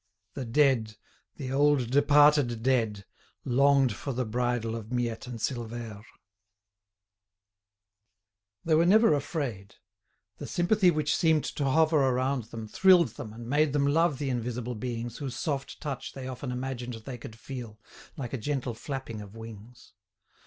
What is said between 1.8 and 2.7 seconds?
departed